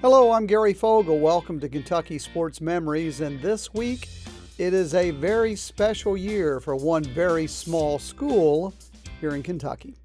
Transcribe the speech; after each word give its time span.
Hello, 0.00 0.30
I'm 0.30 0.46
Gary 0.46 0.74
Fogle. 0.74 1.18
Welcome 1.18 1.58
to 1.58 1.68
Kentucky 1.68 2.20
Sports 2.20 2.60
Memories. 2.60 3.20
And 3.20 3.42
this 3.42 3.74
week, 3.74 4.08
it 4.56 4.72
is 4.72 4.94
a 4.94 5.10
very 5.10 5.56
special 5.56 6.16
year 6.16 6.60
for 6.60 6.76
one 6.76 7.02
very 7.02 7.48
small 7.48 7.98
school 7.98 8.72
here 9.20 9.34
in 9.34 9.42
Kentucky. 9.42 9.96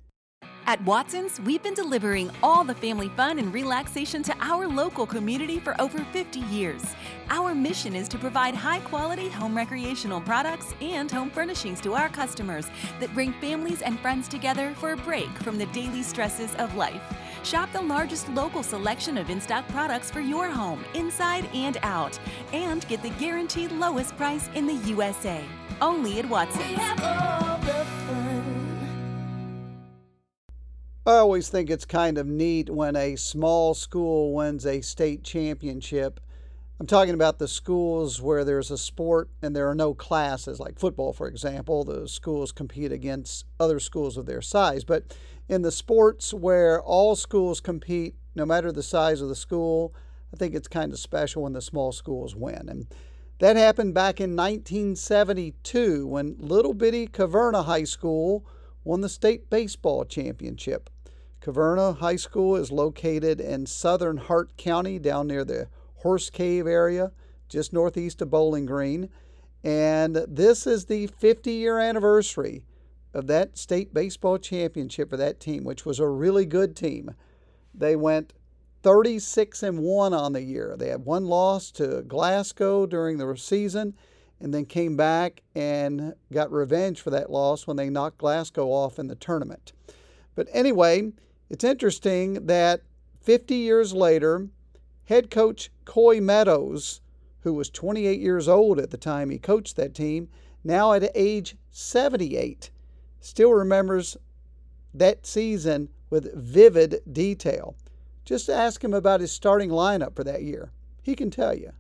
At 0.65 0.83
Watson's, 0.83 1.39
we've 1.41 1.61
been 1.61 1.75
delivering 1.75 2.31
all 2.41 2.63
the 2.63 2.73
family 2.73 3.09
fun 3.09 3.37
and 3.37 3.53
relaxation 3.53 4.23
to 4.23 4.35
our 4.39 4.67
local 4.67 5.05
community 5.05 5.59
for 5.59 5.79
over 5.79 5.99
50 6.11 6.39
years. 6.39 6.81
Our 7.29 7.53
mission 7.53 7.95
is 7.95 8.07
to 8.07 8.17
provide 8.17 8.55
high 8.55 8.79
quality 8.79 9.29
home 9.29 9.55
recreational 9.55 10.21
products 10.21 10.73
and 10.81 11.11
home 11.11 11.29
furnishings 11.29 11.79
to 11.81 11.93
our 11.93 12.09
customers 12.09 12.65
that 12.99 13.13
bring 13.13 13.33
families 13.33 13.83
and 13.83 13.99
friends 13.99 14.27
together 14.27 14.73
for 14.79 14.93
a 14.93 14.97
break 14.97 15.29
from 15.43 15.59
the 15.59 15.67
daily 15.67 16.01
stresses 16.01 16.55
of 16.55 16.75
life. 16.75 17.03
Shop 17.43 17.69
the 17.73 17.81
largest 17.81 18.29
local 18.29 18.63
selection 18.63 19.17
of 19.17 19.29
in 19.29 19.41
stock 19.41 19.67
products 19.67 20.09
for 20.09 20.21
your 20.21 20.49
home, 20.49 20.85
inside 20.93 21.49
and 21.53 21.77
out, 21.83 22.17
and 22.53 22.87
get 22.87 23.01
the 23.03 23.09
guaranteed 23.11 23.71
lowest 23.73 24.15
price 24.15 24.49
in 24.55 24.65
the 24.65 24.75
USA. 24.87 25.43
Only 25.81 26.19
at 26.19 26.29
Watson's. 26.29 26.79
I 31.05 31.15
always 31.17 31.49
think 31.49 31.69
it's 31.69 31.83
kind 31.83 32.17
of 32.17 32.27
neat 32.27 32.69
when 32.69 32.95
a 32.95 33.17
small 33.17 33.73
school 33.73 34.33
wins 34.33 34.65
a 34.65 34.79
state 34.79 35.23
championship. 35.23 36.21
I'm 36.79 36.87
talking 36.87 37.13
about 37.13 37.37
the 37.37 37.47
schools 37.47 38.19
where 38.19 38.43
there's 38.43 38.71
a 38.71 38.77
sport 38.77 39.29
and 39.41 39.55
there 39.55 39.69
are 39.69 39.75
no 39.75 39.93
classes, 39.93 40.59
like 40.59 40.79
football, 40.79 41.13
for 41.13 41.27
example. 41.27 41.83
The 41.83 42.07
schools 42.07 42.51
compete 42.51 42.91
against 42.91 43.45
other 43.59 43.79
schools 43.79 44.17
of 44.17 44.25
their 44.25 44.41
size. 44.41 44.83
But 44.83 45.15
in 45.47 45.61
the 45.61 45.71
sports 45.71 46.33
where 46.33 46.81
all 46.81 47.15
schools 47.15 47.59
compete, 47.59 48.15
no 48.35 48.45
matter 48.45 48.71
the 48.71 48.83
size 48.83 49.21
of 49.21 49.29
the 49.29 49.35
school, 49.35 49.93
I 50.33 50.37
think 50.37 50.55
it's 50.55 50.67
kind 50.67 50.91
of 50.91 50.99
special 50.99 51.43
when 51.43 51.53
the 51.53 51.61
small 51.61 51.91
schools 51.91 52.35
win. 52.35 52.67
And 52.67 52.87
that 53.37 53.55
happened 53.55 53.93
back 53.93 54.19
in 54.19 54.35
1972 54.35 56.07
when 56.07 56.35
little 56.39 56.73
bitty 56.73 57.07
Caverna 57.07 57.65
High 57.65 57.83
School 57.83 58.45
won 58.83 59.01
the 59.01 59.09
state 59.09 59.49
baseball 59.49 60.05
championship. 60.05 60.89
Caverna 61.39 61.97
High 61.97 62.15
School 62.15 62.55
is 62.55 62.71
located 62.71 63.39
in 63.39 63.67
southern 63.67 64.17
Hart 64.17 64.57
County 64.57 64.97
down 64.97 65.27
near 65.27 65.45
the 65.45 65.67
Horse 66.03 66.29
Cave 66.29 66.67
area, 66.67 67.11
just 67.49 67.73
northeast 67.73 68.21
of 68.21 68.29
Bowling 68.29 68.65
Green. 68.65 69.09
And 69.63 70.17
this 70.27 70.67
is 70.67 70.85
the 70.85 71.07
50 71.07 71.51
year 71.51 71.79
anniversary 71.79 72.63
of 73.13 73.27
that 73.27 73.57
state 73.57 73.93
baseball 73.93 74.37
championship 74.37 75.09
for 75.09 75.17
that 75.17 75.39
team, 75.39 75.63
which 75.63 75.85
was 75.85 75.99
a 75.99 76.07
really 76.07 76.45
good 76.45 76.75
team. 76.75 77.15
They 77.73 77.95
went 77.95 78.33
36 78.81 79.63
and 79.63 79.79
1 79.79 80.13
on 80.13 80.33
the 80.33 80.41
year. 80.41 80.75
They 80.77 80.89
had 80.89 81.05
one 81.05 81.25
loss 81.25 81.71
to 81.71 82.01
Glasgow 82.01 82.85
during 82.85 83.17
the 83.17 83.35
season 83.37 83.93
and 84.41 84.53
then 84.53 84.65
came 84.65 84.97
back 84.97 85.41
and 85.55 86.13
got 86.33 86.51
revenge 86.51 86.99
for 86.99 87.11
that 87.11 87.31
loss 87.31 87.65
when 87.65 87.77
they 87.77 87.89
knocked 87.89 88.17
Glasgow 88.17 88.67
off 88.67 88.99
in 88.99 89.07
the 89.07 89.15
tournament. 89.15 89.71
But 90.35 90.49
anyway, 90.51 91.13
it's 91.49 91.63
interesting 91.63 92.45
that 92.47 92.81
50 93.21 93.55
years 93.55 93.93
later, 93.93 94.49
head 95.05 95.29
coach 95.29 95.69
Coy 95.85 96.19
Meadows, 96.19 97.01
who 97.41 97.53
was 97.53 97.69
28 97.69 98.19
years 98.19 98.47
old 98.47 98.79
at 98.79 98.91
the 98.91 98.97
time 98.97 99.29
he 99.29 99.37
coached 99.37 99.75
that 99.75 99.93
team, 99.93 100.29
now 100.63 100.93
at 100.93 101.11
age 101.13 101.55
78, 101.71 102.71
still 103.19 103.51
remembers 103.51 104.17
that 104.93 105.25
season 105.25 105.89
with 106.09 106.33
vivid 106.33 107.01
detail. 107.11 107.75
Just 108.23 108.49
ask 108.49 108.83
him 108.83 108.93
about 108.93 109.19
his 109.19 109.31
starting 109.31 109.69
lineup 109.69 110.15
for 110.15 110.23
that 110.23 110.43
year. 110.43 110.71
He 111.01 111.15
can 111.15 111.29
tell 111.29 111.55
you. 111.55 111.71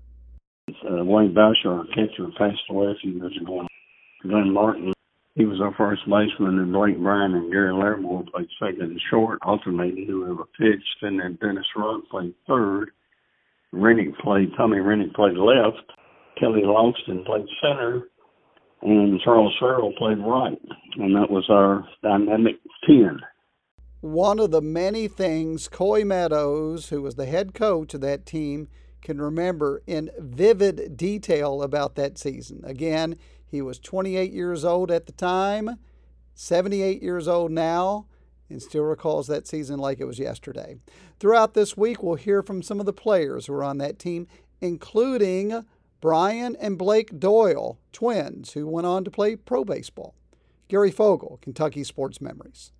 Uh, 0.69 1.03
Wayne 1.03 1.33
Boucher, 1.33 1.71
our 1.71 1.85
catcher, 1.87 2.27
passed 2.37 2.63
away 2.69 2.87
a 2.87 2.95
few 3.01 3.11
years 3.11 3.37
ago. 3.41 3.65
Glenn 4.23 4.51
Martin 4.51 4.93
he 5.35 5.45
was 5.45 5.59
our 5.61 5.73
first 5.73 6.03
baseman, 6.05 6.59
and 6.59 6.71
Blake 6.71 6.99
Brian 6.99 7.33
and 7.33 7.51
Gary 7.51 7.73
Larimore 7.73 8.29
played 8.31 8.49
second 8.59 8.81
and 8.81 9.01
short, 9.09 9.39
alternating 9.41 10.05
whoever 10.05 10.43
pitched. 10.59 11.01
And 11.01 11.19
then 11.19 11.39
Dennis 11.41 11.65
Ruck 11.75 12.07
played 12.09 12.35
third. 12.47 12.91
Rennick 13.73 14.17
played, 14.19 14.51
Tommy 14.55 14.79
Rennick 14.79 15.13
played 15.13 15.35
left. 15.35 15.91
Kelly 16.39 16.61
Longston 16.61 17.25
played 17.25 17.45
center. 17.61 18.03
And 18.83 19.19
Charles 19.21 19.55
Farrell 19.59 19.93
played 19.97 20.19
right. 20.19 20.59
And 20.97 21.15
that 21.15 21.29
was 21.29 21.45
our 21.49 21.85
dynamic 22.03 22.55
10. 22.85 23.19
One 24.01 24.39
of 24.39 24.51
the 24.51 24.61
many 24.61 25.07
things 25.07 25.67
Coy 25.67 26.03
Meadows, 26.03 26.89
who 26.89 27.01
was 27.01 27.15
the 27.15 27.25
head 27.25 27.53
coach 27.53 27.93
of 27.93 28.01
that 28.01 28.25
team, 28.25 28.67
can 29.01 29.21
remember 29.21 29.81
in 29.87 30.11
vivid 30.19 30.95
detail 30.95 31.63
about 31.63 31.95
that 31.95 32.17
season. 32.17 32.61
Again, 32.65 33.15
he 33.45 33.61
was 33.61 33.79
28 33.79 34.31
years 34.31 34.65
old 34.65 34.91
at 34.91 35.05
the 35.05 35.11
time, 35.13 35.77
78 36.35 37.01
years 37.01 37.27
old 37.27 37.51
now, 37.51 38.07
and 38.49 38.61
still 38.61 38.83
recalls 38.83 39.27
that 39.27 39.47
season 39.47 39.79
like 39.79 39.99
it 39.99 40.05
was 40.05 40.19
yesterday. 40.19 40.77
Throughout 41.19 41.53
this 41.53 41.77
week, 41.77 42.03
we'll 42.03 42.15
hear 42.15 42.41
from 42.41 42.61
some 42.61 42.79
of 42.79 42.85
the 42.85 42.93
players 42.93 43.45
who 43.45 43.53
are 43.53 43.63
on 43.63 43.77
that 43.79 43.99
team, 43.99 44.27
including 44.61 45.65
Brian 46.01 46.55
and 46.57 46.77
Blake 46.77 47.19
Doyle, 47.19 47.79
twins, 47.91 48.53
who 48.53 48.67
went 48.67 48.85
on 48.85 49.03
to 49.05 49.11
play 49.11 49.35
pro 49.35 49.63
baseball. 49.63 50.15
Gary 50.67 50.91
Fogle, 50.91 51.39
Kentucky 51.41 51.83
Sports 51.83 52.19
Memories. 52.19 52.71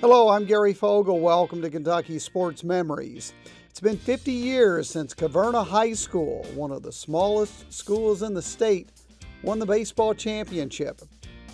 Hello, 0.00 0.28
I'm 0.28 0.44
Gary 0.44 0.72
Fogle. 0.72 1.20
Welcome 1.20 1.62
to 1.62 1.70
Kentucky 1.70 2.18
Sports 2.18 2.62
Memories. 2.62 3.32
It's 3.70 3.80
been 3.80 3.98
50 3.98 4.30
years 4.30 4.88
since 4.88 5.14
Caverna 5.14 5.66
High 5.66 5.94
School, 5.94 6.46
one 6.54 6.70
of 6.70 6.82
the 6.82 6.92
smallest 6.92 7.72
schools 7.72 8.22
in 8.22 8.32
the 8.32 8.40
state, 8.40 8.90
won 9.42 9.58
the 9.58 9.66
baseball 9.66 10.14
championship. 10.14 11.00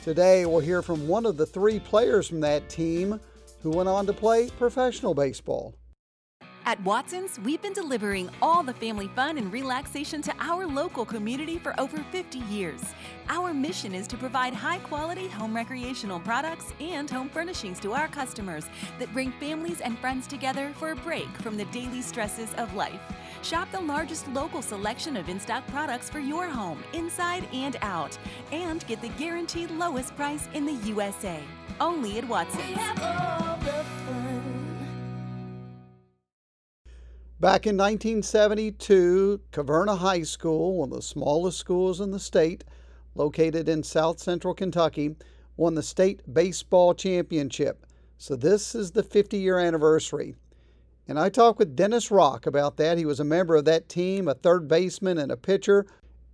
Today, 0.02 0.46
we'll 0.46 0.60
hear 0.60 0.82
from 0.82 1.06
one 1.06 1.26
of 1.26 1.36
the 1.36 1.46
three 1.46 1.78
players 1.78 2.28
from 2.28 2.40
that 2.40 2.68
team 2.68 3.20
who 3.62 3.70
went 3.70 3.88
on 3.88 4.06
to 4.06 4.12
play 4.12 4.50
professional 4.58 5.14
baseball. 5.14 5.74
At 6.64 6.80
Watson's, 6.84 7.40
we've 7.40 7.60
been 7.60 7.72
delivering 7.72 8.30
all 8.40 8.62
the 8.62 8.72
family 8.74 9.08
fun 9.16 9.36
and 9.36 9.52
relaxation 9.52 10.22
to 10.22 10.34
our 10.38 10.64
local 10.64 11.04
community 11.04 11.58
for 11.58 11.78
over 11.80 11.96
50 12.12 12.38
years. 12.38 12.80
Our 13.28 13.52
mission 13.52 13.96
is 13.96 14.06
to 14.08 14.16
provide 14.16 14.54
high 14.54 14.78
quality 14.78 15.26
home 15.26 15.56
recreational 15.56 16.20
products 16.20 16.72
and 16.80 17.10
home 17.10 17.28
furnishings 17.28 17.80
to 17.80 17.94
our 17.94 18.06
customers 18.06 18.66
that 19.00 19.12
bring 19.12 19.32
families 19.32 19.80
and 19.80 19.98
friends 19.98 20.28
together 20.28 20.72
for 20.76 20.92
a 20.92 20.96
break 20.96 21.28
from 21.38 21.56
the 21.56 21.64
daily 21.66 22.00
stresses 22.00 22.54
of 22.54 22.72
life. 22.76 23.00
Shop 23.42 23.68
the 23.72 23.80
largest 23.80 24.28
local 24.28 24.62
selection 24.62 25.16
of 25.16 25.28
in 25.28 25.40
stock 25.40 25.66
products 25.66 26.08
for 26.08 26.20
your 26.20 26.46
home, 26.46 26.82
inside 26.92 27.44
and 27.52 27.76
out, 27.82 28.16
and 28.52 28.86
get 28.86 29.02
the 29.02 29.08
guaranteed 29.10 29.70
lowest 29.72 30.14
price 30.14 30.48
in 30.54 30.64
the 30.64 30.74
USA. 30.86 31.40
Only 31.80 32.18
at 32.18 32.28
Watson's. 32.28 32.76
Back 37.40 37.66
in 37.66 37.76
1972, 37.76 39.40
Caverna 39.50 39.98
High 39.98 40.22
School, 40.22 40.76
one 40.76 40.90
of 40.90 40.96
the 40.96 41.02
smallest 41.02 41.58
schools 41.58 42.00
in 42.00 42.12
the 42.12 42.20
state, 42.20 42.62
located 43.16 43.68
in 43.68 43.82
south 43.82 44.20
central 44.20 44.54
Kentucky, 44.54 45.16
won 45.56 45.74
the 45.74 45.82
state 45.82 46.22
baseball 46.32 46.94
championship. 46.94 47.84
So 48.16 48.36
this 48.36 48.76
is 48.76 48.92
the 48.92 49.02
50 49.02 49.38
year 49.38 49.58
anniversary. 49.58 50.36
And 51.08 51.18
I 51.18 51.28
talked 51.28 51.58
with 51.58 51.74
Dennis 51.74 52.10
Rock 52.10 52.46
about 52.46 52.76
that. 52.76 52.96
He 52.96 53.04
was 53.04 53.20
a 53.20 53.24
member 53.24 53.56
of 53.56 53.64
that 53.64 53.88
team, 53.88 54.28
a 54.28 54.34
third 54.34 54.68
baseman 54.68 55.18
and 55.18 55.32
a 55.32 55.36
pitcher, 55.36 55.86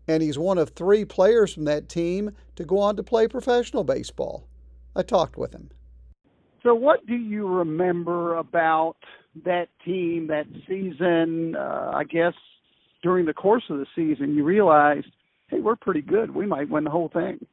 and 0.07 0.23
he's 0.23 0.39
one 0.39 0.59
of 0.59 0.71
three 0.71 1.05
players 1.05 1.55
from 1.55 1.65
that 1.65 1.89
team 1.89 2.33
to 2.57 2.65
go 2.65 2.79
on 2.79 2.97
to 2.97 3.03
play 3.03 3.29
professional 3.29 3.85
baseball. 3.85 4.47
I 4.95 5.03
talked 5.03 5.37
with 5.37 5.55
him. 5.55 5.71
So, 6.63 6.75
what 6.75 7.07
do 7.07 7.15
you 7.15 7.47
remember 7.47 8.37
about 8.37 8.97
that 9.45 9.69
team, 9.85 10.27
that 10.27 10.47
season? 10.67 11.55
Uh, 11.57 11.93
I 11.95 12.05
guess 12.05 12.35
during 13.03 13.27
the 13.27 13.35
course 13.35 13.63
of 13.71 13.79
the 13.79 13.87
season, 13.95 14.35
you 14.35 14.45
realized, 14.45 15.07
hey, 15.49 15.61
we're 15.61 15.77
pretty 15.77 16.03
good. 16.03 16.35
We 16.35 16.47
might 16.47 16.69
win 16.69 16.85
the 16.85 16.91
whole 16.91 17.09
thing. 17.09 17.47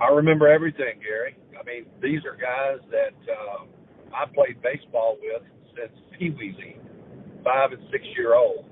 I 0.00 0.10
remember 0.10 0.46
everything, 0.46 1.00
Gary. 1.02 1.36
I 1.58 1.64
mean, 1.64 1.86
these 2.02 2.20
are 2.26 2.36
guys 2.36 2.86
that 2.90 3.14
um, 3.32 3.68
I 4.14 4.26
played 4.26 4.60
baseball 4.60 5.16
with 5.22 5.42
since 5.76 5.92
Pee 6.18 6.30
Wee 6.30 6.54
League, 6.58 6.80
five 7.44 7.72
and 7.72 7.82
six 7.92 8.04
year 8.16 8.34
olds. 8.34 8.68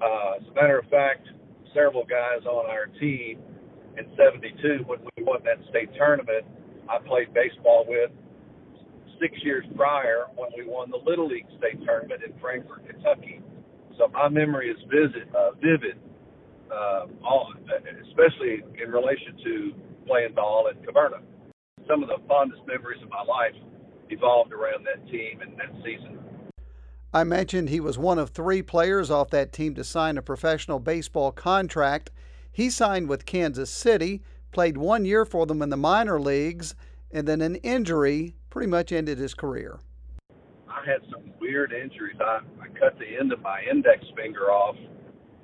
Uh, 0.00 0.40
as 0.40 0.46
a 0.50 0.54
matter 0.54 0.78
of 0.78 0.88
fact, 0.88 1.26
several 1.74 2.04
guys 2.04 2.44
on 2.46 2.68
our 2.70 2.86
team 3.00 3.40
in 3.98 4.06
'72 4.16 4.84
when 4.86 5.00
we 5.16 5.24
won 5.24 5.40
that 5.44 5.58
state 5.70 5.90
tournament, 5.96 6.44
I 6.88 6.98
played 6.98 7.32
baseball 7.34 7.84
with 7.88 8.10
six 9.20 9.36
years 9.44 9.64
prior 9.76 10.24
when 10.36 10.50
we 10.56 10.64
won 10.64 10.90
the 10.90 10.98
Little 11.04 11.28
League 11.28 11.46
State 11.58 11.84
Tournament 11.84 12.22
in 12.24 12.32
Frankfort, 12.40 12.88
Kentucky. 12.88 13.40
So 13.98 14.08
my 14.08 14.28
memory 14.28 14.70
is 14.70 14.78
vivid, 14.88 15.28
uh, 15.36 15.52
vivid, 15.60 16.00
uh, 16.72 17.04
all, 17.22 17.52
especially 18.08 18.64
in 18.82 18.90
relation 18.90 19.36
to 19.44 19.72
playing 20.06 20.32
ball 20.34 20.70
at 20.72 20.80
Caverna. 20.82 21.20
Some 21.86 22.02
of 22.02 22.08
the 22.08 22.16
fondest 22.26 22.62
memories 22.66 23.02
of 23.02 23.10
my 23.10 23.22
life 23.22 23.54
evolved 24.10 24.52
around 24.52 24.86
that 24.86 25.06
team 25.10 25.40
and 25.40 25.56
that 25.58 25.72
season. 25.84 26.18
I 27.12 27.24
mentioned 27.24 27.68
he 27.68 27.80
was 27.80 27.98
one 27.98 28.18
of 28.18 28.30
three 28.30 28.62
players 28.62 29.10
off 29.10 29.30
that 29.30 29.52
team 29.52 29.74
to 29.74 29.82
sign 29.82 30.16
a 30.16 30.22
professional 30.22 30.78
baseball 30.78 31.32
contract. 31.32 32.10
He 32.52 32.70
signed 32.70 33.08
with 33.08 33.26
Kansas 33.26 33.70
City, 33.70 34.22
played 34.52 34.76
one 34.76 35.04
year 35.04 35.24
for 35.24 35.44
them 35.46 35.62
in 35.62 35.70
the 35.70 35.76
minor 35.76 36.20
leagues, 36.20 36.76
and 37.10 37.26
then 37.26 37.40
an 37.40 37.56
injury 37.56 38.36
pretty 38.48 38.68
much 38.68 38.92
ended 38.92 39.18
his 39.18 39.34
career. 39.34 39.80
I 40.68 40.84
had 40.86 41.00
some 41.10 41.32
weird 41.40 41.72
injuries. 41.72 42.16
I, 42.20 42.40
I 42.60 42.68
cut 42.78 42.96
the 42.98 43.18
end 43.18 43.32
of 43.32 43.40
my 43.40 43.60
index 43.68 44.04
finger 44.16 44.52
off 44.52 44.76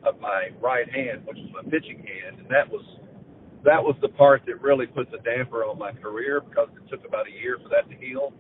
of 0.05 0.21
my 0.21 0.51
right 0.63 0.89
hand, 0.89 1.27
which 1.27 1.39
is 1.39 1.51
my 1.53 1.63
pitching 1.63 1.99
hand, 1.99 2.39
and 2.39 2.49
that 2.49 2.71
was 2.71 2.85
that 3.65 3.83
was 3.83 3.97
the 4.01 4.09
part 4.09 4.43
that 4.47 4.63
really 4.63 4.87
put 4.87 5.11
the 5.11 5.19
damper 5.19 5.65
on 5.65 5.77
my 5.77 5.91
career 5.91 6.41
because 6.41 6.69
it 6.77 6.89
took 6.89 7.05
about 7.05 7.27
a 7.27 7.33
year 7.33 7.59
for 7.61 7.69
that 7.69 7.91
to 7.91 7.97
heal. 7.97 8.33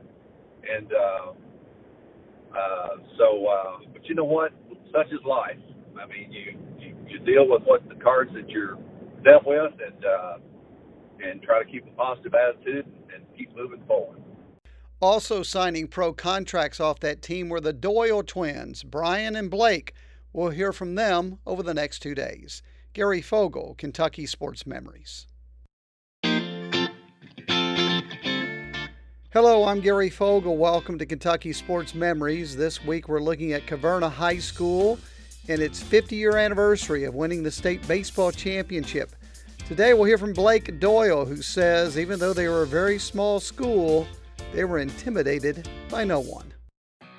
And 0.74 0.92
uh, 0.92 2.56
uh, 2.56 2.88
so, 3.18 3.46
uh, 3.46 3.78
but 3.92 4.04
you 4.06 4.14
know 4.14 4.24
what? 4.24 4.52
Such 4.92 5.06
is 5.08 5.20
life. 5.26 5.58
I 6.00 6.06
mean, 6.06 6.32
you, 6.32 6.58
you 6.78 6.96
you 7.08 7.18
deal 7.20 7.48
with 7.48 7.62
what 7.64 7.88
the 7.88 7.94
cards 7.96 8.30
that 8.34 8.48
you're 8.48 8.78
dealt 9.24 9.46
with, 9.46 9.72
and 9.84 10.04
uh, 10.04 10.38
and 11.22 11.42
try 11.42 11.62
to 11.62 11.70
keep 11.70 11.86
a 11.86 11.90
positive 11.90 12.34
attitude 12.34 12.86
and 13.14 13.24
keep 13.36 13.54
moving 13.56 13.82
forward. 13.86 14.20
Also 15.00 15.42
signing 15.42 15.86
pro 15.86 16.12
contracts 16.12 16.80
off 16.80 17.00
that 17.00 17.20
team 17.20 17.48
were 17.48 17.60
the 17.60 17.72
Doyle 17.72 18.22
twins, 18.22 18.82
Brian 18.82 19.36
and 19.36 19.50
Blake. 19.50 19.92
We'll 20.32 20.50
hear 20.50 20.72
from 20.72 20.94
them 20.94 21.38
over 21.46 21.62
the 21.62 21.74
next 21.74 22.00
two 22.00 22.14
days. 22.14 22.62
Gary 22.94 23.20
Fogle, 23.20 23.74
Kentucky 23.76 24.24
Sports 24.24 24.66
Memories. 24.66 25.26
Hello, 29.36 29.66
I'm 29.66 29.80
Gary 29.80 30.08
Fogle. 30.08 30.56
Welcome 30.56 30.96
to 30.96 31.04
Kentucky 31.04 31.52
Sports 31.52 31.94
Memories. 31.94 32.56
This 32.56 32.82
week 32.82 33.06
we're 33.06 33.20
looking 33.20 33.52
at 33.52 33.66
Caverna 33.66 34.10
High 34.10 34.38
School 34.38 34.98
and 35.46 35.60
its 35.60 35.82
50 35.82 36.16
year 36.16 36.38
anniversary 36.38 37.04
of 37.04 37.14
winning 37.14 37.42
the 37.42 37.50
state 37.50 37.86
baseball 37.86 38.32
championship. 38.32 39.14
Today 39.68 39.92
we'll 39.92 40.04
hear 40.04 40.16
from 40.16 40.32
Blake 40.32 40.80
Doyle, 40.80 41.26
who 41.26 41.42
says 41.42 41.98
even 41.98 42.18
though 42.18 42.32
they 42.32 42.48
were 42.48 42.62
a 42.62 42.66
very 42.66 42.98
small 42.98 43.38
school, 43.38 44.08
they 44.54 44.64
were 44.64 44.78
intimidated 44.78 45.68
by 45.90 46.02
no 46.02 46.18
one. 46.20 46.50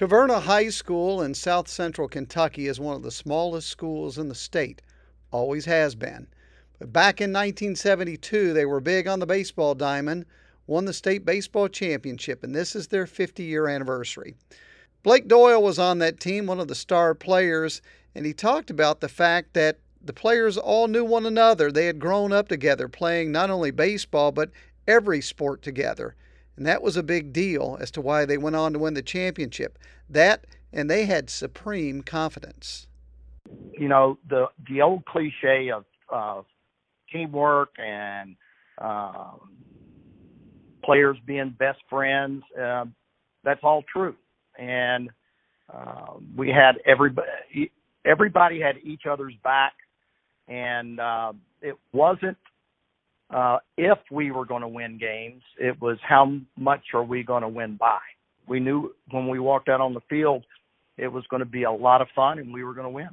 Caverna 0.00 0.40
High 0.40 0.70
School 0.70 1.20
in 1.20 1.34
south 1.34 1.68
central 1.68 2.08
Kentucky 2.08 2.68
is 2.68 2.80
one 2.80 2.96
of 2.96 3.02
the 3.02 3.10
smallest 3.10 3.68
schools 3.68 4.16
in 4.16 4.28
the 4.28 4.34
state, 4.34 4.80
always 5.30 5.66
has 5.66 5.94
been. 5.94 6.26
But 6.78 6.90
back 6.90 7.20
in 7.20 7.34
1972, 7.34 8.54
they 8.54 8.64
were 8.64 8.80
big 8.80 9.06
on 9.06 9.20
the 9.20 9.26
baseball 9.26 9.74
diamond, 9.74 10.24
won 10.66 10.86
the 10.86 10.94
state 10.94 11.26
baseball 11.26 11.68
championship, 11.68 12.42
and 12.42 12.54
this 12.54 12.74
is 12.74 12.88
their 12.88 13.06
50 13.06 13.42
year 13.42 13.68
anniversary. 13.68 14.36
Blake 15.02 15.28
Doyle 15.28 15.62
was 15.62 15.78
on 15.78 15.98
that 15.98 16.18
team, 16.18 16.46
one 16.46 16.60
of 16.60 16.68
the 16.68 16.74
star 16.74 17.14
players, 17.14 17.82
and 18.14 18.24
he 18.24 18.32
talked 18.32 18.70
about 18.70 19.00
the 19.00 19.08
fact 19.10 19.52
that 19.52 19.80
the 20.02 20.14
players 20.14 20.56
all 20.56 20.88
knew 20.88 21.04
one 21.04 21.26
another. 21.26 21.70
They 21.70 21.84
had 21.84 21.98
grown 21.98 22.32
up 22.32 22.48
together, 22.48 22.88
playing 22.88 23.32
not 23.32 23.50
only 23.50 23.70
baseball, 23.70 24.32
but 24.32 24.50
every 24.88 25.20
sport 25.20 25.60
together. 25.60 26.16
And 26.60 26.66
that 26.66 26.82
was 26.82 26.94
a 26.94 27.02
big 27.02 27.32
deal 27.32 27.78
as 27.80 27.90
to 27.92 28.02
why 28.02 28.26
they 28.26 28.36
went 28.36 28.54
on 28.54 28.74
to 28.74 28.78
win 28.78 28.92
the 28.92 29.00
championship. 29.00 29.78
That, 30.10 30.44
and 30.74 30.90
they 30.90 31.06
had 31.06 31.30
supreme 31.30 32.02
confidence. 32.02 32.86
You 33.78 33.88
know, 33.88 34.18
the 34.28 34.48
the 34.68 34.82
old 34.82 35.06
cliche 35.06 35.70
of 35.70 35.86
uh, 36.12 36.42
teamwork 37.10 37.70
and 37.78 38.36
uh, 38.76 39.30
players 40.84 41.16
being 41.24 41.56
best 41.58 41.78
friends, 41.88 42.42
uh, 42.62 42.84
that's 43.42 43.60
all 43.62 43.82
true. 43.90 44.16
And 44.58 45.08
uh, 45.72 46.12
we 46.36 46.50
had 46.50 46.72
everybody, 46.84 47.72
everybody 48.04 48.60
had 48.60 48.76
each 48.84 49.06
other's 49.10 49.34
back, 49.42 49.72
and 50.46 51.00
uh, 51.00 51.32
it 51.62 51.76
wasn't 51.94 52.36
uh, 53.30 53.58
if 53.76 53.98
we 54.10 54.30
were 54.30 54.44
going 54.44 54.62
to 54.62 54.68
win 54.68 54.98
games, 54.98 55.42
it 55.58 55.80
was 55.80 55.98
how 56.06 56.36
much 56.56 56.82
are 56.94 57.04
we 57.04 57.22
going 57.22 57.42
to 57.42 57.48
win 57.48 57.76
by. 57.76 57.98
We 58.46 58.60
knew 58.60 58.92
when 59.10 59.28
we 59.28 59.38
walked 59.38 59.68
out 59.68 59.80
on 59.80 59.94
the 59.94 60.00
field, 60.08 60.44
it 60.98 61.08
was 61.08 61.24
going 61.30 61.40
to 61.40 61.46
be 61.46 61.62
a 61.62 61.70
lot 61.70 62.02
of 62.02 62.08
fun 62.14 62.38
and 62.38 62.52
we 62.52 62.64
were 62.64 62.74
going 62.74 62.86
to 62.86 62.90
win. 62.90 63.10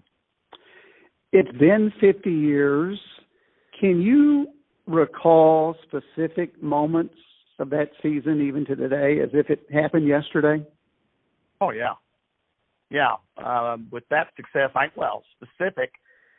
It's 1.31 1.52
been 1.58 1.92
50 2.02 2.31
years. 2.31 3.00
Can 3.80 4.02
you 4.02 4.48
recall 4.88 5.75
specific 5.84 6.62
moments 6.63 7.16
of 7.60 7.70
that 7.72 7.90
season, 8.02 8.42
even 8.42 8.66
to 8.66 8.75
today, 8.75 9.20
as 9.22 9.30
if 9.34 9.50
it 9.50 9.66
happened 9.72 10.08
yesterday? 10.08 10.66
Oh 11.60 11.72
yeah, 11.72 11.94
yeah. 12.90 13.16
Uh, 13.38 13.78
with 13.92 14.04
that 14.10 14.28
success, 14.36 14.70
I 14.75 14.86
well 14.96 15.24
specific. 15.36 15.92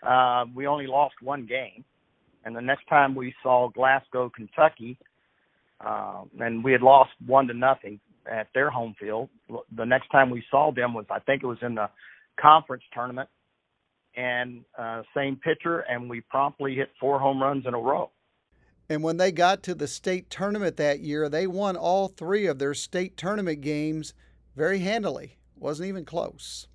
Uh, 0.02 0.44
we 0.54 0.66
only 0.66 0.86
lost 0.86 1.14
one 1.22 1.44
game, 1.44 1.84
and 2.48 2.56
the 2.56 2.62
next 2.62 2.88
time 2.88 3.14
we 3.14 3.34
saw 3.42 3.68
Glasgow, 3.68 4.32
Kentucky, 4.34 4.98
uh, 5.84 6.22
and 6.40 6.64
we 6.64 6.72
had 6.72 6.80
lost 6.80 7.10
one 7.26 7.46
to 7.48 7.52
nothing 7.52 8.00
at 8.26 8.46
their 8.54 8.70
home 8.70 8.94
field. 8.98 9.28
The 9.76 9.84
next 9.84 10.08
time 10.08 10.30
we 10.30 10.42
saw 10.50 10.72
them 10.72 10.94
was, 10.94 11.04
I 11.10 11.18
think 11.18 11.42
it 11.42 11.46
was 11.46 11.58
in 11.60 11.74
the 11.74 11.90
conference 12.40 12.84
tournament, 12.94 13.28
and 14.16 14.64
uh, 14.78 15.02
same 15.14 15.36
pitcher, 15.36 15.80
and 15.80 16.08
we 16.08 16.22
promptly 16.22 16.74
hit 16.74 16.88
four 16.98 17.18
home 17.18 17.42
runs 17.42 17.66
in 17.66 17.74
a 17.74 17.78
row. 17.78 18.10
And 18.88 19.02
when 19.02 19.18
they 19.18 19.30
got 19.30 19.62
to 19.64 19.74
the 19.74 19.86
state 19.86 20.30
tournament 20.30 20.78
that 20.78 21.00
year, 21.00 21.28
they 21.28 21.46
won 21.46 21.76
all 21.76 22.08
three 22.08 22.46
of 22.46 22.58
their 22.58 22.72
state 22.72 23.18
tournament 23.18 23.60
games 23.60 24.14
very 24.56 24.78
handily. 24.78 25.36
Wasn't 25.54 25.86
even 25.86 26.06
close. 26.06 26.66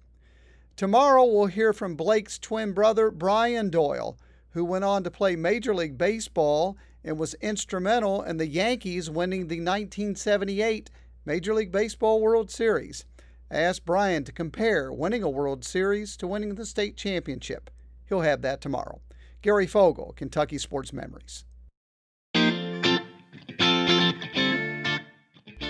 Tomorrow, 0.76 1.26
we'll 1.26 1.48
hear 1.48 1.74
from 1.74 1.96
Blake's 1.96 2.38
twin 2.38 2.74
brother, 2.74 3.10
Brian 3.10 3.72
Doyle, 3.72 4.20
who 4.54 4.64
went 4.64 4.86
on 4.86 5.04
to 5.04 5.12
play 5.12 5.36
Major 5.36 5.74
League 5.74 5.98
Baseball 5.98 6.78
and 7.04 7.18
was 7.18 7.34
instrumental 7.36 8.22
in 8.22 8.38
the 8.38 8.48
Yankees 8.48 9.10
winning 9.10 9.48
the 9.48 9.60
1978 9.60 10.90
Major 11.26 11.54
League 11.56 11.72
Baseball 11.72 12.22
World 12.22 12.52
Series. 12.52 13.06
I 13.52 13.58
asked 13.58 13.86
Brian 13.86 14.24
to 14.26 14.32
compare 14.32 14.94
winning 14.94 15.24
a 15.24 15.30
World 15.30 15.66
Series 15.66 16.16
to 16.18 16.28
winning 16.28 16.56
the 16.56 16.66
state 16.66 16.96
championship. 16.96 17.72
He'll 18.08 18.22
have 18.22 18.42
that 18.44 18.62
tomorrow. 18.62 19.02
Gary 19.42 19.68
Fogle, 19.68 20.14
Kentucky 20.16 20.60
Sports 20.60 20.94
Memories. 20.94 21.46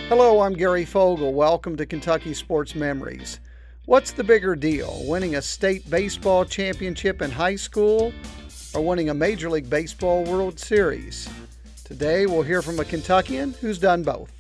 Hello, 0.10 0.42
I'm 0.42 0.54
Gary 0.54 0.86
Fogle. 0.86 1.34
Welcome 1.34 1.78
to 1.78 1.86
Kentucky 1.86 2.34
Sports 2.34 2.76
Memories. 2.76 3.40
What's 3.86 4.12
the 4.12 4.24
bigger 4.24 4.56
deal, 4.56 5.02
winning 5.06 5.36
a 5.36 5.42
state 5.42 5.90
baseball 5.90 6.46
championship 6.46 7.22
in 7.22 7.32
high 7.32 7.56
school 7.56 8.14
or 8.74 8.82
winning 8.84 9.10
a 9.10 9.14
Major 9.14 9.50
League 9.50 9.70
Baseball 9.70 10.24
World 10.24 10.60
Series? 10.60 11.30
Today, 11.84 12.26
we'll 12.26 12.44
hear 12.44 12.62
from 12.62 12.80
a 12.80 12.86
Kentuckian 12.86 13.54
who's 13.62 13.78
done 13.78 14.04
both. 14.04 14.32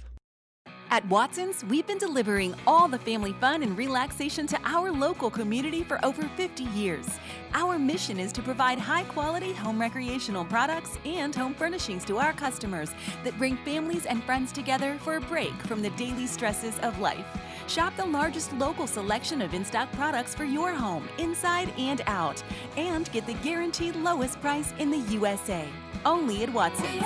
At 0.89 1.07
Watson's, 1.07 1.65
we've 1.65 1.87
been 1.87 1.97
delivering 1.97 2.53
all 2.67 2.87
the 2.87 2.99
family 2.99 3.33
fun 3.33 3.63
and 3.63 3.75
relaxation 3.75 4.45
to 4.45 4.59
our 4.63 4.91
local 4.91 5.31
community 5.31 5.83
for 5.83 6.03
over 6.05 6.21
50 6.37 6.65
years. 6.65 7.07
Our 7.55 7.79
mission 7.79 8.19
is 8.19 8.31
to 8.33 8.43
provide 8.43 8.77
high 8.77 9.03
quality 9.05 9.53
home 9.53 9.81
recreational 9.81 10.45
products 10.45 10.99
and 11.03 11.33
home 11.33 11.55
furnishings 11.55 12.05
to 12.05 12.19
our 12.19 12.31
customers 12.31 12.91
that 13.23 13.35
bring 13.39 13.57
families 13.65 14.05
and 14.05 14.23
friends 14.23 14.51
together 14.51 14.99
for 15.01 15.15
a 15.15 15.21
break 15.21 15.53
from 15.63 15.81
the 15.81 15.89
daily 15.91 16.27
stresses 16.27 16.77
of 16.79 16.99
life. 16.99 17.25
Shop 17.67 17.95
the 17.97 18.05
largest 18.05 18.53
local 18.53 18.87
selection 18.87 19.41
of 19.41 19.53
in 19.53 19.63
stock 19.63 19.91
products 19.93 20.35
for 20.35 20.43
your 20.43 20.73
home, 20.73 21.07
inside 21.17 21.71
and 21.77 22.01
out, 22.07 22.43
and 22.77 23.11
get 23.11 23.25
the 23.25 23.33
guaranteed 23.35 23.95
lowest 23.95 24.39
price 24.41 24.73
in 24.79 24.89
the 24.89 24.99
USA. 25.13 25.67
Only 26.05 26.43
at 26.43 26.53
Watson's. 26.53 27.01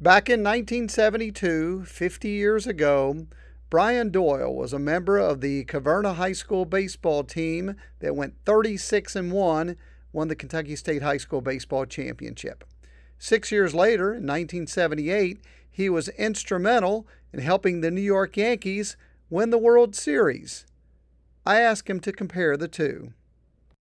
Back 0.00 0.28
in 0.28 0.42
1972, 0.42 1.84
50 1.86 2.28
years 2.28 2.66
ago, 2.66 3.26
Brian 3.70 4.10
Doyle 4.10 4.54
was 4.54 4.72
a 4.72 4.78
member 4.78 5.18
of 5.18 5.40
the 5.40 5.64
Caverna 5.64 6.16
High 6.16 6.34
School 6.34 6.64
baseball 6.64 7.24
team 7.24 7.74
that 8.00 8.14
went 8.14 8.34
36 8.44 9.16
and 9.16 9.32
1, 9.32 9.76
won 10.12 10.28
the 10.28 10.36
Kentucky 10.36 10.76
State 10.76 11.02
High 11.02 11.16
School 11.16 11.40
baseball 11.40 11.86
championship. 11.86 12.64
Six 13.18 13.50
years 13.50 13.74
later, 13.74 14.10
in 14.10 14.26
1978, 14.26 15.40
he 15.74 15.90
was 15.90 16.08
instrumental 16.10 17.04
in 17.32 17.40
helping 17.40 17.80
the 17.80 17.90
New 17.90 18.00
York 18.00 18.36
Yankees 18.36 18.96
win 19.28 19.50
the 19.50 19.58
World 19.58 19.96
Series. 19.96 20.66
I 21.44 21.60
asked 21.60 21.90
him 21.90 21.98
to 22.00 22.12
compare 22.12 22.56
the 22.56 22.68
two. 22.68 23.12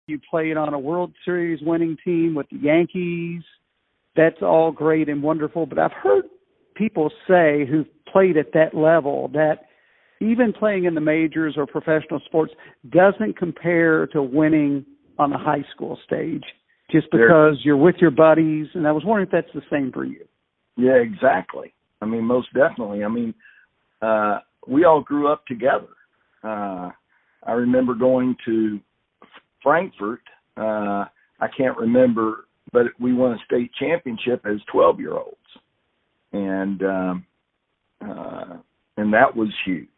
You 0.06 0.18
played 0.30 0.56
on 0.56 0.72
a 0.72 0.78
World 0.78 1.12
Series 1.22 1.60
winning 1.60 1.98
team 2.02 2.34
with 2.34 2.46
the 2.50 2.56
Yankees. 2.56 3.42
That's 4.16 4.40
all 4.40 4.72
great 4.72 5.10
and 5.10 5.22
wonderful, 5.22 5.66
but 5.66 5.78
I've 5.78 5.92
heard 5.92 6.24
people 6.76 7.10
say 7.28 7.66
who've 7.70 7.86
played 8.10 8.38
at 8.38 8.54
that 8.54 8.74
level 8.74 9.28
that 9.34 9.66
even 10.22 10.54
playing 10.54 10.84
in 10.84 10.94
the 10.94 11.02
majors 11.02 11.56
or 11.58 11.66
professional 11.66 12.20
sports 12.24 12.54
doesn't 12.88 13.36
compare 13.36 14.06
to 14.08 14.22
winning 14.22 14.86
on 15.18 15.28
the 15.28 15.36
high 15.36 15.64
school 15.74 15.98
stage 16.06 16.44
just 16.90 17.10
because 17.10 17.58
you're 17.64 17.76
with 17.76 17.96
your 18.00 18.10
buddies 18.10 18.68
and 18.72 18.88
I 18.88 18.92
was 18.92 19.04
wondering 19.04 19.26
if 19.26 19.32
that's 19.32 19.54
the 19.54 19.62
same 19.70 19.92
for 19.92 20.06
you. 20.06 20.24
Yeah, 20.76 20.94
exactly. 20.96 21.72
I 22.02 22.06
mean, 22.06 22.24
most 22.24 22.52
definitely. 22.52 23.04
I 23.04 23.08
mean, 23.08 23.34
uh 24.02 24.40
we 24.66 24.84
all 24.84 25.00
grew 25.00 25.28
up 25.32 25.46
together. 25.46 25.88
Uh 26.42 26.90
I 27.44 27.52
remember 27.52 27.94
going 27.94 28.36
to 28.46 28.80
Frankfort. 29.62 30.20
Uh 30.56 31.04
I 31.40 31.48
can't 31.56 31.76
remember, 31.76 32.46
but 32.72 32.86
we 32.98 33.12
won 33.12 33.32
a 33.32 33.44
state 33.44 33.70
championship 33.78 34.44
as 34.46 34.60
12-year-olds. 34.72 35.36
And 36.32 36.82
um 36.82 37.26
uh 38.06 38.56
and 38.98 39.12
that 39.12 39.34
was 39.34 39.48
huge. 39.64 39.88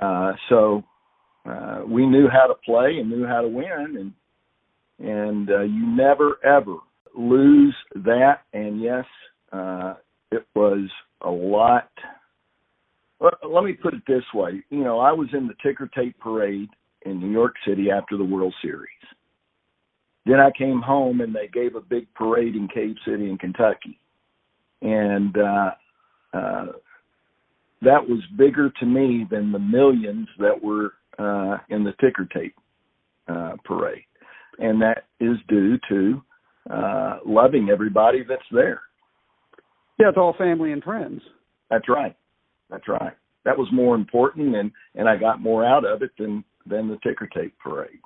Uh 0.00 0.32
so 0.48 0.82
uh 1.48 1.82
we 1.86 2.06
knew 2.06 2.28
how 2.28 2.46
to 2.46 2.54
play 2.64 2.98
and 2.98 3.08
knew 3.10 3.26
how 3.26 3.40
to 3.40 3.48
win 3.48 3.96
and 3.98 4.12
and 4.98 5.50
uh, 5.50 5.60
you 5.62 5.86
never 5.86 6.38
ever 6.44 6.76
lose 7.16 7.74
that 7.94 8.40
and 8.52 8.80
yes 8.80 9.04
uh 9.52 9.94
it 10.30 10.46
was 10.54 10.88
a 11.20 11.30
lot. 11.30 11.90
Let 13.20 13.64
me 13.64 13.74
put 13.74 13.94
it 13.94 14.02
this 14.08 14.24
way. 14.34 14.64
You 14.70 14.82
know 14.82 14.98
i 14.98 15.12
was 15.12 15.28
in 15.32 15.46
the 15.46 15.54
ticker 15.62 15.88
tape 15.94 16.18
parade 16.18 16.70
in 17.02 17.20
new 17.20 17.30
york 17.30 17.54
city 17.66 17.90
after 17.90 18.16
the 18.16 18.24
world 18.24 18.54
series. 18.62 18.88
Then 20.26 20.40
i 20.40 20.50
came 20.56 20.80
home 20.80 21.20
and 21.20 21.34
they 21.34 21.48
gave 21.48 21.74
a 21.76 21.80
big 21.80 22.12
parade 22.14 22.56
in 22.56 22.68
cave 22.68 22.96
city 23.06 23.28
in 23.28 23.38
kentucky. 23.38 23.98
And 24.80 25.36
uh 25.36 25.70
uh 26.32 26.66
that 27.82 28.08
was 28.08 28.20
bigger 28.38 28.70
to 28.80 28.86
me 28.86 29.26
than 29.30 29.52
the 29.52 29.58
millions 29.58 30.28
that 30.38 30.60
were 30.62 30.94
uh 31.18 31.58
in 31.68 31.84
the 31.84 31.94
ticker 32.00 32.26
tape 32.32 32.56
uh 33.28 33.52
parade. 33.64 34.04
And 34.58 34.80
that 34.82 35.04
is 35.20 35.36
due 35.48 35.78
to 35.88 36.22
uh 36.70 37.18
loving 37.24 37.68
everybody 37.70 38.24
that's 38.26 38.42
there 38.50 38.82
Yeah, 39.98 40.08
it's 40.08 40.18
all 40.18 40.34
family 40.36 40.72
and 40.72 40.82
friends. 40.82 41.22
that's 41.70 41.88
right 41.88 42.16
that's 42.70 42.88
right 42.88 43.14
that 43.44 43.56
was 43.58 43.68
more 43.72 43.94
important 43.94 44.54
and 44.56 44.70
and 44.94 45.08
i 45.08 45.16
got 45.16 45.40
more 45.40 45.64
out 45.64 45.84
of 45.84 46.02
it 46.02 46.10
than 46.18 46.44
than 46.66 46.88
the 46.88 46.98
ticker 47.02 47.26
tape 47.26 47.54
parade 47.62 48.00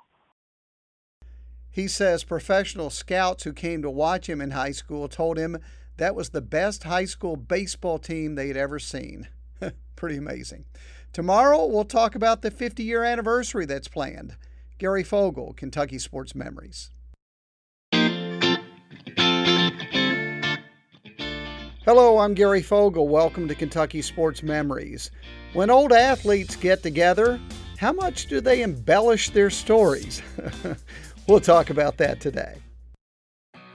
He 1.69 1.87
says 1.87 2.23
professional 2.23 2.89
scouts 2.89 3.43
who 3.43 3.53
came 3.53 3.81
to 3.81 3.89
watch 3.89 4.27
him 4.27 4.41
in 4.41 4.51
high 4.51 4.71
school 4.71 5.07
told 5.07 5.37
him 5.37 5.57
that 5.97 6.15
was 6.15 6.29
the 6.29 6.41
best 6.41 6.83
high 6.83 7.05
school 7.05 7.35
baseball 7.35 7.99
team 7.99 8.35
they'd 8.35 8.57
ever 8.57 8.79
seen. 8.79 9.27
Pretty 9.95 10.17
amazing. 10.17 10.65
Tomorrow, 11.13 11.65
we'll 11.67 11.85
talk 11.85 12.15
about 12.15 12.41
the 12.41 12.51
50 12.51 12.83
year 12.83 13.03
anniversary 13.03 13.65
that's 13.65 13.87
planned. 13.87 14.35
Gary 14.77 15.03
Fogle, 15.03 15.53
Kentucky 15.53 15.97
Sports 15.99 16.35
Memories. 16.35 16.91
Hello, 21.87 22.17
I'm 22.17 22.33
Gary 22.33 22.61
Fogle. 22.61 23.07
Welcome 23.07 23.47
to 23.47 23.55
Kentucky 23.55 24.01
Sports 24.01 24.43
Memories. 24.43 25.09
When 25.53 25.69
old 25.69 25.93
athletes 25.93 26.57
get 26.57 26.83
together, 26.83 27.39
how 27.77 27.93
much 27.93 28.25
do 28.25 28.41
they 28.41 28.61
embellish 28.61 29.29
their 29.29 29.49
stories? 29.49 30.21
we'll 31.29 31.39
talk 31.39 31.69
about 31.69 31.95
that 31.95 32.19
today. 32.19 32.55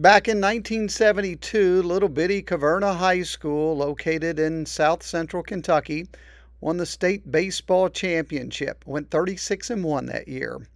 Back 0.00 0.28
in 0.28 0.38
1972, 0.38 1.82
little 1.82 2.08
bitty 2.08 2.42
Caverna 2.42 2.96
High 2.96 3.20
School, 3.20 3.76
located 3.76 4.38
in 4.38 4.64
south 4.64 5.02
central 5.02 5.42
Kentucky, 5.42 6.06
won 6.58 6.78
the 6.78 6.86
state 6.86 7.30
baseball 7.30 7.90
championship, 7.90 8.82
went 8.86 9.10
36 9.10 9.68
and 9.68 9.84
1 9.84 10.06
that 10.06 10.26
year. 10.26 10.66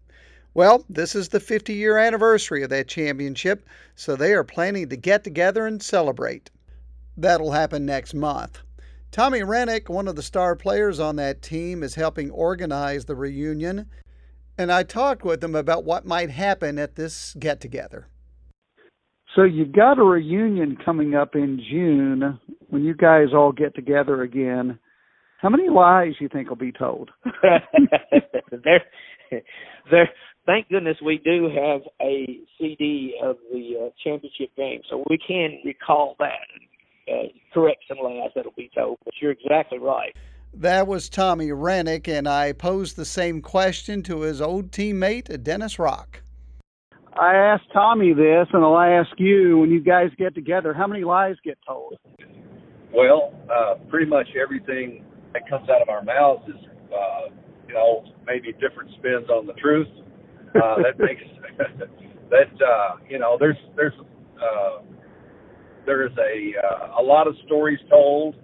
Well, 0.52 0.85
this 0.90 1.14
is 1.14 1.31
the 1.31 1.40
50 1.40 1.73
year 1.73 1.97
anniversary 1.97 2.62
of 2.64 2.69
that 2.69 2.87
championship, 2.87 3.66
so 3.97 4.14
they 4.14 4.35
are 4.35 4.45
planning 4.45 4.90
to 4.90 4.97
get 4.97 5.25
together 5.25 5.66
and 5.66 5.83
celebrate. 5.83 6.50
That'll 7.16 7.52
happen 7.52 7.87
next 7.87 8.12
month. 8.12 8.61
Tommy 9.11 9.43
Rennick, 9.43 9.88
one 9.88 10.07
of 10.07 10.16
the 10.16 10.23
star 10.23 10.54
players 10.54 11.00
on 11.00 11.16
that 11.16 11.40
team, 11.40 11.83
is 11.83 11.95
helping 11.95 12.31
organize 12.31 13.07
the 13.07 13.16
reunion, 13.16 13.88
and 14.59 14.71
I 14.71 14.83
talked 14.83 15.25
with 15.25 15.43
him 15.43 15.54
about 15.54 15.87
what 15.87 16.04
might 16.04 16.28
happen 16.28 16.78
at 16.78 16.97
this 16.97 17.35
get 17.38 17.62
together. 17.62 18.09
So 19.35 19.43
you've 19.43 19.73
got 19.73 19.99
a 19.99 20.05
reunion 20.05 20.76
coming 20.85 21.14
up 21.14 21.35
in 21.35 21.61
June 21.71 22.38
when 22.69 22.85
you 22.85 22.95
guys 22.95 23.29
all 23.35 23.53
get 23.53 23.75
together 23.75 24.23
again. 24.23 24.79
How 25.41 25.49
many 25.49 25.69
lies 25.69 26.14
you 26.21 26.29
think 26.29 26.49
will 26.49 26.57
be 26.57 26.73
told? 26.73 27.11
there, 27.43 28.83
there. 29.91 30.11
Thank 30.47 30.69
goodness 30.69 30.99
we 31.05 31.21
do 31.25 31.49
have 31.49 31.81
a 32.00 32.38
CD 32.59 33.14
of 33.23 33.37
the 33.50 33.87
uh, 33.87 33.91
championship 34.03 34.55
game, 34.57 34.83
so 34.88 35.03
we 35.09 35.19
can 35.26 35.59
recall 35.64 36.17
that 36.19 36.47
and 37.09 37.31
uh, 37.31 37.33
correct 37.53 37.85
some 37.88 37.99
lies 37.99 38.31
that'll 38.35 38.53
be 38.57 38.71
told. 38.75 38.99
But 39.05 39.14
you're 39.21 39.33
exactly 39.33 39.79
right. 39.79 40.14
That 40.53 40.87
was 40.87 41.09
Tommy 41.09 41.50
Rennick, 41.50 42.07
and 42.09 42.29
I 42.29 42.53
posed 42.53 42.97
the 42.97 43.05
same 43.05 43.41
question 43.41 44.03
to 44.05 44.21
his 44.21 44.41
old 44.41 44.71
teammate 44.71 45.43
Dennis 45.43 45.79
Rock. 45.79 46.23
I 47.18 47.35
asked 47.37 47.73
Tommy 47.73 48.12
this, 48.12 48.47
and 48.52 48.64
I'll 48.64 48.78
ask 48.78 49.11
you: 49.18 49.59
When 49.59 49.71
you 49.71 49.80
guys 49.80 50.09
get 50.18 50.35
together, 50.35 50.75
how 50.75 50.87
many 50.87 51.04
lies 51.04 51.37
get 51.44 51.59
told? 51.66 51.94
Well, 52.92 53.33
uh, 53.52 53.75
pretty 53.88 54.06
much 54.06 54.26
everything 54.40 55.04
that 55.33 55.49
comes 55.49 55.68
out 55.68 55.83
of 55.83 55.88
our 55.88 56.02
mouths 56.02 56.42
is, 56.49 56.68
uh, 56.92 57.30
you 57.68 57.75
know, 57.75 58.04
maybe 58.26 58.52
different 58.52 58.90
spins 58.99 59.28
on 59.28 59.47
the 59.47 59.52
truth. 59.54 59.88
Uh, 60.54 60.76
that 60.83 60.99
makes 60.99 61.23
that 62.30 62.64
uh, 62.64 62.97
you 63.09 63.18
know, 63.18 63.37
there's 63.38 63.59
there's 63.76 63.94
uh, 64.37 64.83
there's 65.87 66.12
a 66.18 66.54
uh, 66.66 67.00
a 67.00 67.02
lot 67.02 67.26
of 67.28 67.35
stories 67.47 67.78
told. 67.90 68.37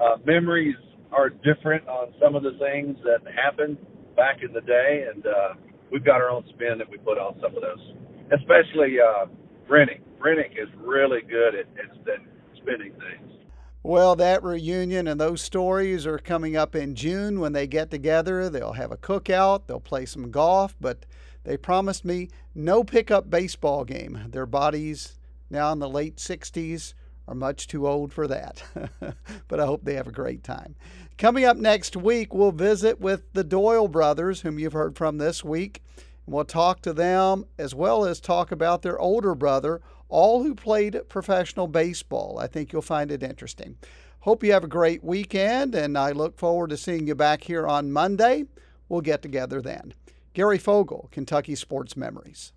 Uh, 0.00 0.16
memories 0.26 0.76
are 1.12 1.30
different 1.30 1.86
on 1.88 2.12
some 2.20 2.34
of 2.34 2.42
the 2.42 2.52
things 2.58 2.96
that 3.04 3.20
happened 3.32 3.78
back 4.16 4.38
in 4.46 4.52
the 4.52 4.60
day, 4.62 5.06
and 5.12 5.26
uh, 5.26 5.54
we've 5.92 6.04
got 6.04 6.20
our 6.20 6.28
own 6.28 6.44
spin 6.54 6.78
that 6.78 6.90
we 6.90 6.98
put 6.98 7.18
on 7.18 7.34
some 7.40 7.54
of 7.54 7.62
those. 7.62 8.05
Especially 8.32 8.96
uh, 9.00 9.26
Rennick. 9.68 10.02
Rennick 10.18 10.52
is 10.52 10.68
really 10.78 11.22
good 11.22 11.54
at, 11.54 11.66
at, 11.78 12.08
at 12.08 12.20
spinning 12.56 12.92
things. 12.92 13.36
Well, 13.82 14.16
that 14.16 14.42
reunion 14.42 15.06
and 15.06 15.20
those 15.20 15.40
stories 15.40 16.08
are 16.08 16.18
coming 16.18 16.56
up 16.56 16.74
in 16.74 16.96
June 16.96 17.38
when 17.38 17.52
they 17.52 17.68
get 17.68 17.88
together. 17.88 18.50
They'll 18.50 18.72
have 18.72 18.90
a 18.90 18.96
cookout, 18.96 19.68
they'll 19.68 19.78
play 19.78 20.06
some 20.06 20.32
golf, 20.32 20.74
but 20.80 21.06
they 21.44 21.56
promised 21.56 22.04
me 22.04 22.28
no 22.52 22.82
pickup 22.82 23.30
baseball 23.30 23.84
game. 23.84 24.24
Their 24.30 24.46
bodies, 24.46 25.20
now 25.50 25.70
in 25.70 25.78
the 25.78 25.88
late 25.88 26.16
60s, 26.16 26.94
are 27.28 27.34
much 27.36 27.68
too 27.68 27.86
old 27.86 28.12
for 28.12 28.26
that. 28.26 28.64
but 29.46 29.60
I 29.60 29.66
hope 29.66 29.84
they 29.84 29.94
have 29.94 30.08
a 30.08 30.12
great 30.12 30.42
time. 30.42 30.74
Coming 31.16 31.44
up 31.44 31.56
next 31.56 31.96
week, 31.96 32.34
we'll 32.34 32.50
visit 32.50 33.00
with 33.00 33.32
the 33.34 33.44
Doyle 33.44 33.86
brothers, 33.86 34.40
whom 34.40 34.58
you've 34.58 34.72
heard 34.72 34.96
from 34.96 35.18
this 35.18 35.44
week. 35.44 35.82
We'll 36.26 36.44
talk 36.44 36.82
to 36.82 36.92
them 36.92 37.44
as 37.56 37.74
well 37.74 38.04
as 38.04 38.20
talk 38.20 38.50
about 38.50 38.82
their 38.82 38.98
older 38.98 39.34
brother, 39.34 39.80
all 40.08 40.42
who 40.42 40.54
played 40.54 41.08
professional 41.08 41.68
baseball. 41.68 42.38
I 42.38 42.48
think 42.48 42.72
you'll 42.72 42.82
find 42.82 43.12
it 43.12 43.22
interesting. 43.22 43.76
Hope 44.20 44.42
you 44.42 44.52
have 44.52 44.64
a 44.64 44.68
great 44.68 45.04
weekend, 45.04 45.74
and 45.76 45.96
I 45.96 46.10
look 46.10 46.36
forward 46.36 46.70
to 46.70 46.76
seeing 46.76 47.06
you 47.06 47.14
back 47.14 47.44
here 47.44 47.66
on 47.66 47.92
Monday. 47.92 48.44
We'll 48.88 49.00
get 49.00 49.22
together 49.22 49.62
then. 49.62 49.94
Gary 50.34 50.58
Fogle, 50.58 51.08
Kentucky 51.12 51.54
Sports 51.54 51.96
Memories. 51.96 52.52